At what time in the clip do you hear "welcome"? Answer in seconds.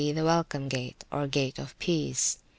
0.23-0.67